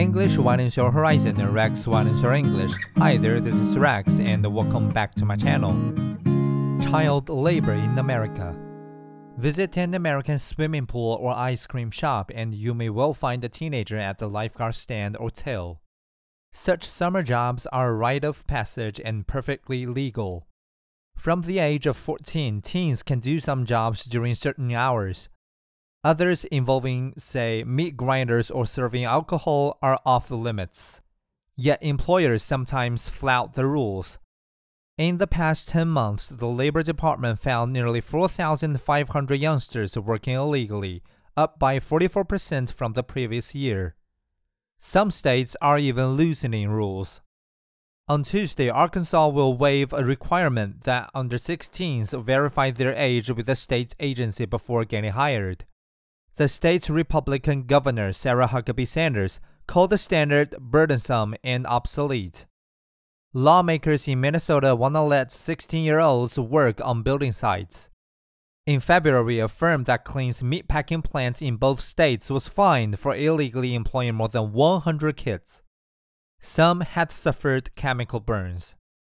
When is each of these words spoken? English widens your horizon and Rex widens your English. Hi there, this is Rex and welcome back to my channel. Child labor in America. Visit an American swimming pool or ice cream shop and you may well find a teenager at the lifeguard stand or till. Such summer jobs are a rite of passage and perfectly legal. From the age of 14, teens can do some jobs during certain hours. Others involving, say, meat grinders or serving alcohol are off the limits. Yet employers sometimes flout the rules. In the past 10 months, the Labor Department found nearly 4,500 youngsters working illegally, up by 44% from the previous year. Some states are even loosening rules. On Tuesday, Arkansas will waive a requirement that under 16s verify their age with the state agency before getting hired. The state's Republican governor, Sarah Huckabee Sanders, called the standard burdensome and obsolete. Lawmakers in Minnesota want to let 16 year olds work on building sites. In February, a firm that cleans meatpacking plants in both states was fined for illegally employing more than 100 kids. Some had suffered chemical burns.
English 0.00 0.38
widens 0.38 0.78
your 0.78 0.90
horizon 0.90 1.38
and 1.38 1.52
Rex 1.52 1.86
widens 1.86 2.22
your 2.22 2.32
English. 2.32 2.72
Hi 2.96 3.18
there, 3.18 3.38
this 3.38 3.56
is 3.56 3.76
Rex 3.76 4.18
and 4.18 4.46
welcome 4.46 4.88
back 4.88 5.14
to 5.16 5.26
my 5.26 5.36
channel. 5.36 5.74
Child 6.80 7.28
labor 7.28 7.74
in 7.74 7.98
America. 7.98 8.56
Visit 9.36 9.76
an 9.76 9.92
American 9.92 10.38
swimming 10.38 10.86
pool 10.86 11.18
or 11.20 11.36
ice 11.36 11.66
cream 11.66 11.90
shop 11.90 12.32
and 12.34 12.54
you 12.54 12.72
may 12.72 12.88
well 12.88 13.12
find 13.12 13.44
a 13.44 13.50
teenager 13.50 13.98
at 13.98 14.16
the 14.16 14.26
lifeguard 14.26 14.74
stand 14.74 15.18
or 15.18 15.30
till. 15.30 15.82
Such 16.50 16.84
summer 16.84 17.22
jobs 17.22 17.66
are 17.66 17.90
a 17.90 17.94
rite 17.94 18.24
of 18.24 18.46
passage 18.46 19.02
and 19.04 19.26
perfectly 19.26 19.84
legal. 19.84 20.46
From 21.14 21.42
the 21.42 21.58
age 21.58 21.84
of 21.84 21.98
14, 21.98 22.62
teens 22.62 23.02
can 23.02 23.18
do 23.18 23.38
some 23.38 23.66
jobs 23.66 24.06
during 24.06 24.34
certain 24.34 24.72
hours. 24.72 25.28
Others 26.02 26.44
involving, 26.46 27.12
say, 27.18 27.62
meat 27.64 27.94
grinders 27.94 28.50
or 28.50 28.64
serving 28.64 29.04
alcohol 29.04 29.78
are 29.82 30.00
off 30.06 30.28
the 30.28 30.36
limits. 30.36 31.02
Yet 31.56 31.82
employers 31.82 32.42
sometimes 32.42 33.10
flout 33.10 33.52
the 33.52 33.66
rules. 33.66 34.18
In 34.96 35.18
the 35.18 35.26
past 35.26 35.68
10 35.68 35.88
months, 35.88 36.30
the 36.30 36.46
Labor 36.46 36.82
Department 36.82 37.38
found 37.38 37.72
nearly 37.72 38.00
4,500 38.00 39.34
youngsters 39.34 39.96
working 39.98 40.34
illegally, 40.34 41.02
up 41.36 41.58
by 41.58 41.78
44% 41.78 42.72
from 42.72 42.94
the 42.94 43.02
previous 43.02 43.54
year. 43.54 43.94
Some 44.78 45.10
states 45.10 45.54
are 45.60 45.78
even 45.78 46.12
loosening 46.12 46.70
rules. 46.70 47.20
On 48.08 48.22
Tuesday, 48.22 48.70
Arkansas 48.70 49.28
will 49.28 49.56
waive 49.56 49.92
a 49.92 50.02
requirement 50.02 50.84
that 50.84 51.10
under 51.14 51.36
16s 51.36 52.18
verify 52.24 52.70
their 52.70 52.94
age 52.94 53.30
with 53.30 53.44
the 53.44 53.54
state 53.54 53.94
agency 54.00 54.46
before 54.46 54.86
getting 54.86 55.12
hired. 55.12 55.66
The 56.36 56.48
state's 56.48 56.88
Republican 56.88 57.64
governor, 57.64 58.12
Sarah 58.12 58.48
Huckabee 58.48 58.88
Sanders, 58.88 59.40
called 59.66 59.90
the 59.90 59.98
standard 59.98 60.56
burdensome 60.58 61.34
and 61.44 61.66
obsolete. 61.66 62.46
Lawmakers 63.32 64.08
in 64.08 64.20
Minnesota 64.20 64.74
want 64.74 64.94
to 64.94 65.02
let 65.02 65.30
16 65.30 65.84
year 65.84 66.00
olds 66.00 66.38
work 66.38 66.80
on 66.84 67.02
building 67.02 67.32
sites. 67.32 67.88
In 68.66 68.80
February, 68.80 69.38
a 69.38 69.48
firm 69.48 69.84
that 69.84 70.04
cleans 70.04 70.42
meatpacking 70.42 71.04
plants 71.04 71.40
in 71.40 71.56
both 71.56 71.80
states 71.80 72.30
was 72.30 72.48
fined 72.48 72.98
for 72.98 73.14
illegally 73.14 73.74
employing 73.74 74.14
more 74.14 74.28
than 74.28 74.52
100 74.52 75.16
kids. 75.16 75.62
Some 76.40 76.80
had 76.80 77.12
suffered 77.12 77.74
chemical 77.74 78.20
burns. 78.20 78.74